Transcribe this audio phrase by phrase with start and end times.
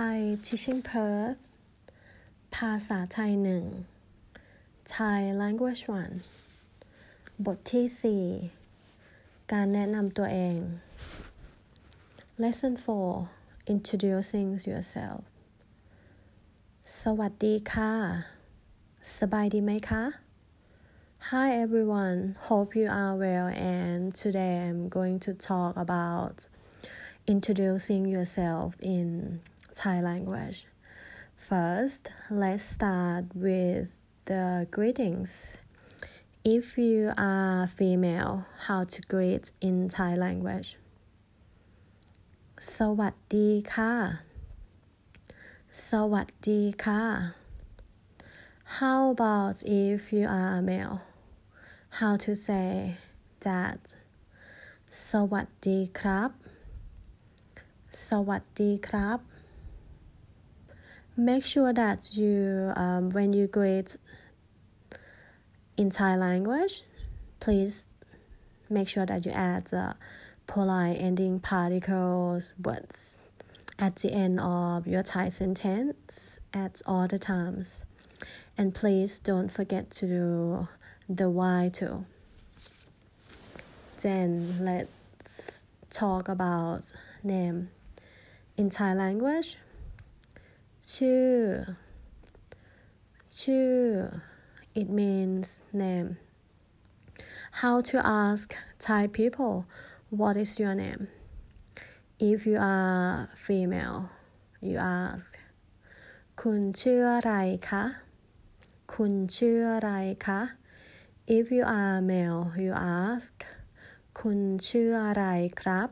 [0.00, 1.42] Thai Teaching Perth
[2.54, 3.64] ภาษาไทยหนึ่ง
[4.94, 5.82] Thai Language
[6.64, 8.26] 1 บทที่
[8.70, 10.58] 4 การแนะนำตัวเอง
[12.42, 12.74] Lesson
[13.24, 15.20] 4 Introducing yourself
[17.02, 17.92] สวัสดีค่ะ
[19.18, 20.04] สบายดีไหมคะ
[21.30, 26.36] Hi everyone, hope you are well and today I'm going to talk about
[27.34, 29.08] introducing yourself in
[29.74, 30.66] Thai language.
[31.36, 35.60] First, let's start with the greetings.
[36.44, 40.78] If you are female, how to greet in Thai language?
[42.76, 43.94] สวัสดีค่ะ
[45.88, 47.02] สวัสดีค่ะ
[48.78, 49.56] How about
[49.86, 50.98] if you are a male?
[51.98, 52.70] How to say
[53.46, 53.82] that?
[55.08, 56.30] สวัสดีครับ
[58.08, 59.33] สวัสดีครับ
[61.16, 63.96] Make sure that you, um, when you greet
[65.76, 66.82] in Thai language,
[67.38, 67.86] please
[68.68, 69.94] make sure that you add the
[70.48, 73.20] polite ending particles words
[73.78, 77.84] at the end of your Thai sentence at all the times.
[78.58, 80.68] And please don't forget to do
[81.08, 82.06] the wai too.
[84.00, 87.70] Then let's talk about name.
[88.56, 89.58] In Thai language,
[90.93, 91.33] ชื่อ
[93.41, 93.75] ชื่อ
[94.79, 96.17] it means name.
[97.61, 99.65] How to ask Thai people
[100.09, 101.07] what is your name?
[102.19, 103.99] If you are female,
[104.67, 105.29] you ask
[106.41, 107.33] คุณชื่ออะไร
[107.69, 107.83] คะ
[108.93, 109.91] คุณชื่ออะไร
[110.25, 110.41] คะ
[111.37, 113.33] If you are male, you ask
[114.19, 115.25] คุณชื่ออะไร
[115.61, 115.89] ครับ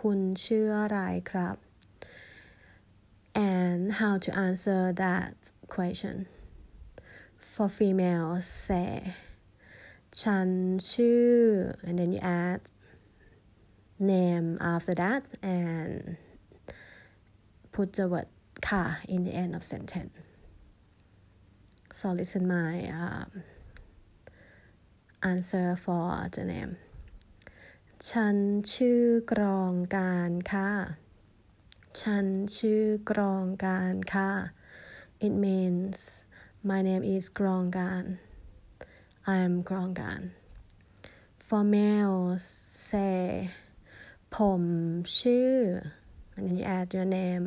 [0.00, 0.98] คุณชื่ออะไร
[1.30, 1.61] ครับ
[3.34, 5.34] and how to answer that
[5.68, 6.26] question
[7.52, 8.90] for females say
[10.20, 10.48] ฉัน
[10.90, 11.30] ชื่อ
[11.86, 12.62] and then you add
[14.12, 16.16] name after that and
[17.74, 18.28] put the word
[18.66, 20.14] ค่ะ in the end of sentence
[21.98, 23.30] so listen my um,
[25.32, 26.72] answer for the name
[28.08, 28.36] ฉัน
[28.74, 30.70] ชื่อกรองการค่ะ
[32.01, 32.25] ฉัน
[32.57, 34.31] ชื่อกรองการค่ะ
[35.25, 35.97] it means
[36.69, 38.03] my name is กรองการ
[39.33, 40.21] I am กรองการ
[41.47, 42.45] for males
[42.89, 43.25] say
[44.35, 44.63] ผม
[45.19, 45.53] ชื่อ
[46.35, 47.45] and then you add your name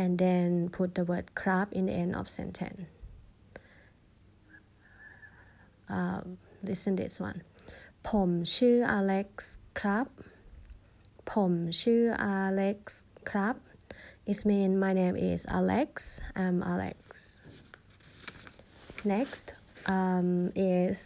[0.00, 2.82] and then put the word ครับ in the end of sentence
[5.96, 6.20] uh,
[6.68, 7.38] listen this one
[8.08, 10.06] ผมชื่ออเล็กซ์ครับ
[11.32, 11.52] ผม
[11.82, 13.55] ชื่ออเล็กซ์ ครับ
[14.31, 15.91] It means my name is Alex.
[16.43, 17.01] I'm Alex.
[19.13, 19.47] Next
[19.95, 20.97] um, is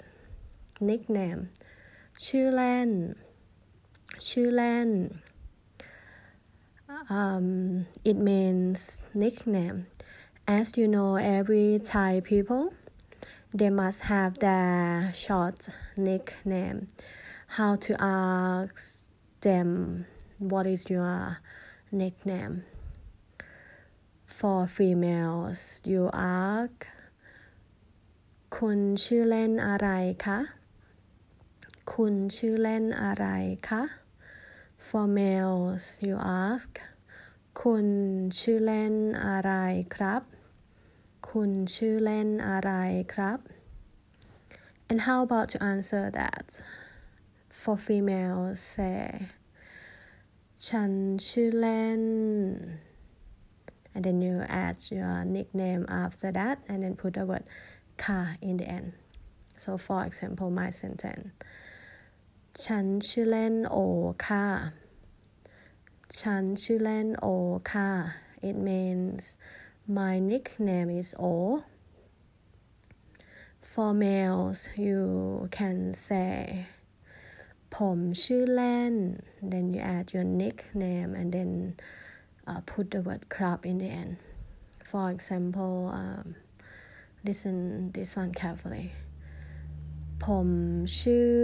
[0.89, 1.41] nickname.
[2.25, 2.89] ชื่อเล่น
[4.27, 4.89] ชื่อเล่น
[7.09, 9.87] um, it means nickname.
[10.47, 12.73] As you know, every Thai people
[13.53, 16.87] they must have their short nickname.
[17.47, 19.05] How to ask
[19.41, 20.05] them
[20.39, 21.37] what is your
[21.92, 22.64] nickname?
[24.26, 26.78] For females, you ask
[28.58, 29.88] คุณชื่อเล่นอะไร
[30.24, 30.38] คะ
[31.94, 33.26] คุณชื่อเล่นอะไร
[33.68, 33.82] คะ
[34.86, 36.70] For males, you ask
[37.62, 37.86] คุณ
[38.40, 38.94] ชื่อเล่น
[39.26, 39.52] อะไร
[39.94, 40.22] ครับ
[41.30, 42.72] คุณชื่อเล่นอะไร
[43.14, 43.38] ครับ
[44.90, 46.46] And how about to answer that?
[47.60, 49.02] For females, say
[50.67, 50.91] ฉัน
[51.27, 52.03] ชื่อเล่น
[53.93, 57.45] and then you add your nickname after that and then put the word
[58.03, 58.87] ka in the end
[59.63, 61.27] so for example my sentence
[62.63, 63.77] ฉันชื่อเล่นโอ
[64.25, 64.45] ค่ะ
[66.21, 67.25] ฉันชื่อเล่นโอ
[67.71, 67.89] ค่ะ
[68.49, 69.21] it means
[69.87, 71.63] my nickname is O
[73.71, 75.01] for males you
[75.57, 76.67] can say
[77.76, 78.94] ผมชื่อเล่น
[79.52, 81.50] then you add your nickname and then
[82.50, 84.14] uh, put the word crab in the end
[84.90, 86.26] for example um,
[87.26, 87.56] listen
[87.94, 88.88] this one carefully
[90.24, 90.48] ผม
[91.00, 91.34] ชื่อ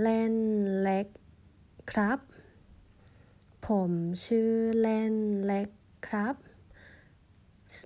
[0.00, 0.34] เล่น
[0.82, 1.06] เล็ก
[1.90, 2.18] ครับ
[3.66, 3.90] ผม
[4.26, 4.50] ชื่อ
[4.80, 5.14] เล่น
[5.46, 5.68] เล็ก
[6.08, 6.36] ครับ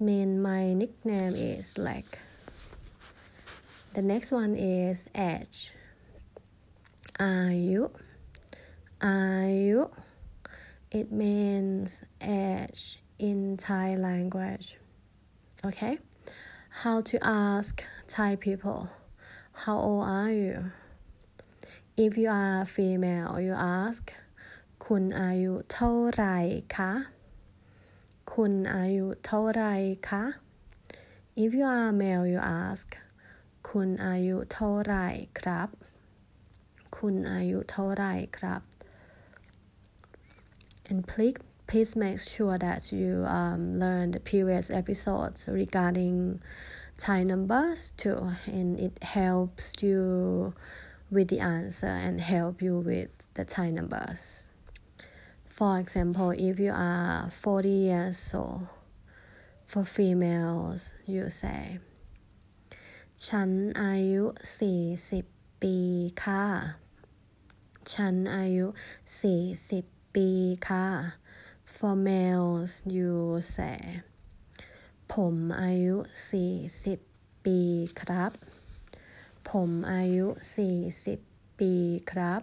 [0.06, 2.04] mean my nickname is leg
[3.94, 5.58] the next one is edge
[7.23, 7.37] อา
[7.69, 7.83] ยุ
[9.05, 9.21] อา
[9.67, 9.81] ยุ
[10.99, 14.77] it means age in Thai language.
[15.65, 15.97] Okay?
[16.83, 18.89] How to ask Thai people,
[19.53, 20.71] How old are you?
[21.95, 24.03] If you are female, you ask
[24.85, 26.23] คุณอายุเท่าไร
[26.75, 26.91] คะ
[28.33, 29.63] คุณอายุเท่าไร
[30.09, 30.23] คะ
[31.43, 32.87] If you are male, you ask
[33.69, 34.95] คุณอายุเท่าไร
[35.39, 35.69] ครับ
[36.97, 38.05] คุณอายุเท่าไร
[38.37, 38.61] ครับ
[40.89, 41.37] and please
[41.69, 46.41] please make sure that you um, learn the previous episodes regarding
[46.97, 50.53] Thai numbers too, and it helps you
[51.09, 54.49] with the answer and help you with the Thai numbers.
[55.47, 58.67] For example, if you are 40 years old,
[59.65, 61.79] for females you say
[63.25, 63.51] ฉัน
[63.81, 64.23] อายุ
[64.55, 65.76] 40 ปี
[66.22, 66.44] ค่ะ
[67.92, 68.66] ฉันอายุ
[69.40, 70.28] 40 ปี
[70.68, 70.86] ค่ะ
[71.74, 73.14] for males you
[73.54, 73.80] say
[75.12, 75.96] ผมอายุ
[76.70, 77.60] 40 ปี
[78.00, 78.32] ครับ
[79.48, 80.26] ผมอายุ
[80.94, 81.72] 40 ปี
[82.10, 82.42] ครับ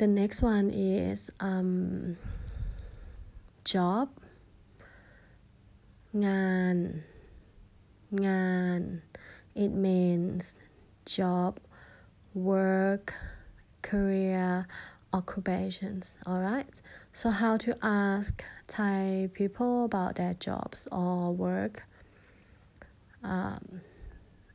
[0.00, 1.18] the next one is
[1.50, 1.70] um
[3.70, 4.06] job
[6.26, 6.76] งาน
[8.26, 8.80] งาน
[9.64, 10.44] it means
[11.05, 11.59] job
[12.33, 13.13] work
[13.81, 14.67] career
[15.13, 16.81] occupations alright
[17.13, 21.83] so how to ask Thai people about their jobs or work
[23.23, 23.81] um,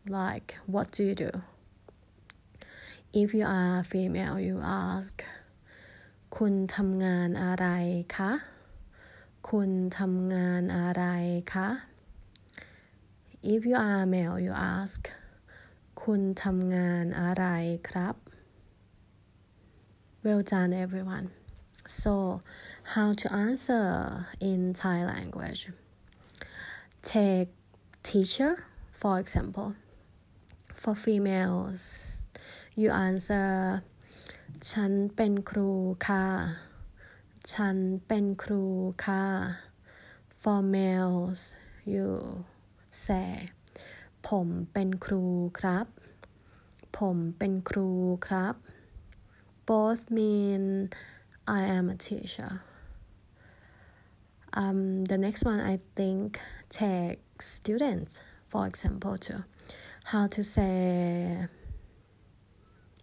[0.08, 1.30] like what do you do
[3.12, 5.24] if you are female you ask
[6.38, 7.66] คุณทำงานอะไร
[8.16, 8.32] คะ
[9.50, 11.04] คุณทำงานอะไร
[11.52, 11.68] คะ
[13.54, 15.00] If you are male you ask
[16.03, 17.45] คุณทำงานอะไร
[17.89, 18.15] ครับ
[20.23, 21.27] Well done everyone
[22.01, 22.13] so
[22.93, 23.85] how to answer
[24.49, 25.61] in Thai language
[27.11, 27.51] take
[28.09, 28.51] teacher
[29.01, 29.69] for example
[30.81, 31.83] for females
[32.79, 33.49] you answer
[34.71, 35.71] ฉันเป็นครู
[36.07, 36.25] ค่ะ
[37.53, 37.75] ฉัน
[38.07, 38.65] เป็นครู
[39.05, 39.25] ค่ะ
[40.41, 41.39] for males
[41.93, 42.09] you
[43.05, 43.31] say
[44.29, 45.23] ผมเป็นครู
[45.59, 45.85] ครับ
[46.97, 47.89] ผมเป็นครู
[48.27, 48.55] ครับ
[49.69, 50.63] both mean
[51.59, 52.51] I am a teacher
[54.61, 54.79] um
[55.11, 56.27] the next one I think
[56.79, 57.21] take
[57.55, 58.13] students
[58.51, 59.41] for example too
[60.11, 60.77] how to say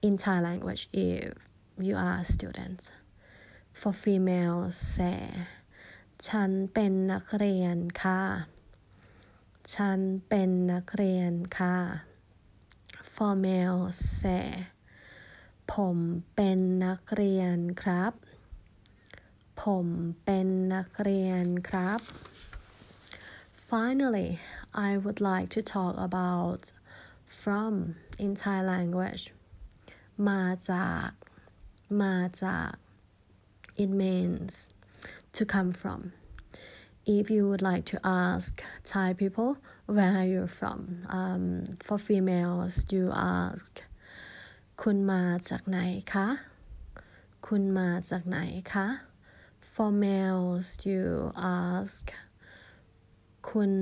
[0.06, 1.32] in Thai language if
[1.87, 2.81] you are a student
[3.81, 5.20] for females say
[6.29, 8.20] ฉันเป็นนักเรียนค่ะ
[9.73, 11.77] ฉันเป็นนักเรียนค่ะ
[13.13, 13.85] For male
[14.19, 14.49] say
[15.73, 15.97] ผม
[16.35, 18.13] เป็นนักเรียนครับ
[19.63, 19.87] ผม
[20.25, 22.01] เป็นนักเรียนครับ
[23.69, 24.31] Finally
[24.89, 26.63] I would like to talk about
[27.43, 27.73] from
[28.25, 29.25] in Thai language
[30.29, 31.11] มาจาก
[32.03, 32.73] มาจาก
[33.83, 34.53] it means
[35.37, 36.01] to come from.
[37.06, 40.80] If you would like to ask Thai people where are you from,
[41.10, 43.72] um, for females you ask
[44.84, 45.80] คุณมาจากไหน
[46.14, 46.28] คะ
[47.48, 48.38] คุณมาจากไหน
[48.74, 48.88] คะ
[49.74, 51.04] For males you
[51.64, 52.06] ask
[53.50, 53.74] คุณ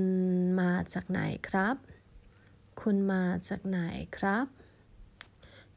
[0.60, 1.76] มาจากไหนครับ
[2.80, 3.78] คุณมาจากไหน
[4.16, 4.46] ครับ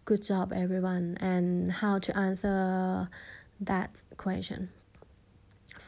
[0.08, 1.48] Good job everyone and
[1.82, 2.60] how to answer
[3.70, 3.92] that
[4.24, 4.62] question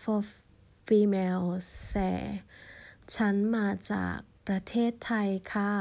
[0.01, 0.19] for
[0.88, 1.50] female
[1.90, 2.18] say
[3.14, 4.16] ฉันมาจาก
[4.46, 5.72] ประเทศไทยค่ะ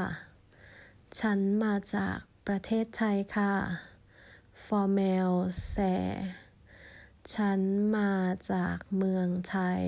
[1.18, 3.52] ฉันมาจากประเทศไทยค่ะ
[4.64, 6.04] for males say
[7.34, 7.60] ฉัน
[7.96, 8.12] มา
[8.50, 9.84] จากเมืองไทย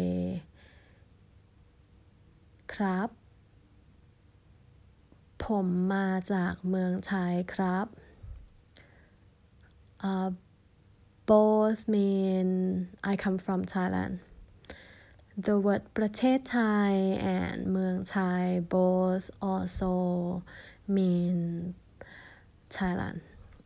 [2.75, 3.09] ครับ
[5.45, 7.87] ผมมาจากเมืองไทยครับ
[10.03, 10.31] uh,
[11.27, 14.30] both mean I come from Thailand.
[15.46, 16.60] The word ประเทศไท
[16.92, 16.94] ย
[17.38, 18.46] and เมืองไทย
[18.76, 19.94] both also
[20.96, 21.38] mean
[22.78, 23.20] Thailand.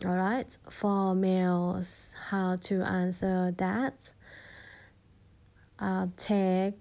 [0.06, 1.90] Alright, for males,
[2.30, 3.98] how to answer that?
[5.78, 6.76] Uh, take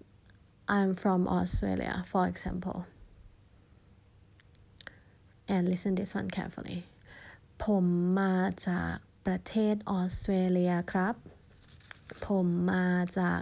[0.68, 2.86] I'm from Australia, for example.
[5.48, 6.80] And listen this one carefully.
[7.64, 7.84] ผม
[8.20, 8.94] มาจาก
[9.26, 11.14] ประเทศออสเตรเลียครับ
[12.26, 13.40] ผมมาจาก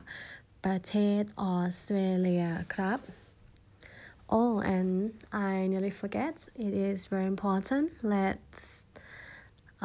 [0.65, 2.99] ประเทศออสเตรเลียครับ
[4.39, 4.91] Oh and
[5.51, 6.35] I nearly forget.
[6.67, 7.85] It is very important.
[8.15, 8.61] Let's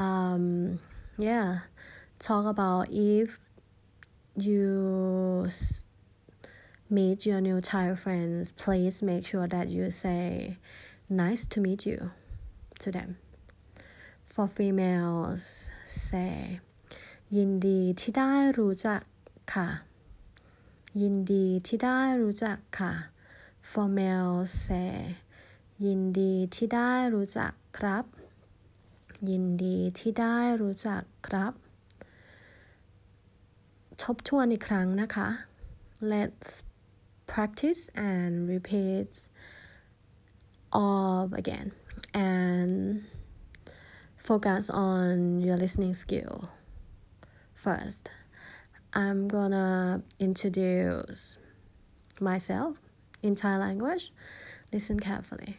[0.06, 0.44] um
[1.28, 1.48] yeah
[2.26, 2.84] talk about
[3.16, 3.28] if
[4.46, 4.66] you
[6.96, 10.24] meet your new Thai friends please make sure that you say
[11.22, 11.98] nice to meet you
[12.82, 13.10] to them.
[14.32, 15.42] For females
[16.06, 16.34] say
[17.36, 19.00] ยินดีที่ได้รู้จัก
[19.52, 19.68] ค่ะ.
[21.02, 22.92] ยินดีที่ได้รู้จักค่ะ
[23.70, 24.94] For males, say
[25.86, 28.04] ยินดีที่ได้รู้จักครับ
[29.30, 31.52] ยินดีที่ได้รู้จักครับ
[34.02, 35.28] ทบทวนอีกครั้งนะคะ
[36.12, 36.50] Let's
[37.32, 39.10] practice and repeat
[40.80, 41.68] all again
[42.14, 42.74] and
[44.28, 46.36] focus on your listening skill
[47.64, 48.04] first
[49.03, 51.21] i'm gonna introduce
[52.27, 52.71] myself
[53.25, 54.05] in thai language
[54.73, 55.53] listen carefully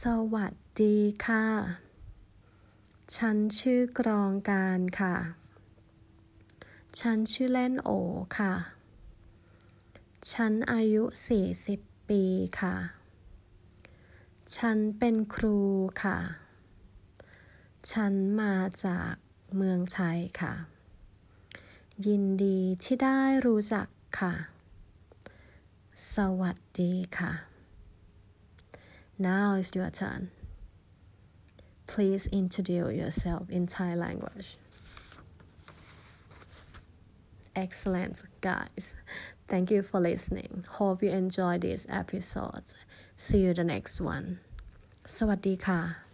[0.00, 0.02] ส
[0.34, 1.44] วัสดีค่ะ
[3.16, 5.16] ฉันชื่อกรองการค่ะ
[7.00, 7.90] ฉันชื่อเล่นโอ
[8.38, 8.52] ค่ะ
[10.32, 11.02] ฉันอายุ
[11.56, 12.22] 40 ปี
[12.60, 12.74] ค่ะ
[14.56, 15.58] ฉันเป็นครู
[16.02, 16.18] ค่ะ
[17.92, 19.12] ฉันมาจาก
[19.56, 20.54] เมืองไทยค่ะ
[22.07, 23.87] ยินดีที่ได้รู้จัก
[24.19, 24.33] ค่ะ
[26.13, 27.33] สวัสดีค่ะ
[29.19, 30.31] now is your turn.
[31.87, 34.57] Please introduce yourself in Thai language.
[37.55, 38.95] Excellent guys.
[39.47, 40.65] Thank you for listening.
[40.67, 42.73] Hope you enjoy this episode.
[43.15, 44.39] See you the next one.
[45.17, 46.12] สวัสดีค่ะ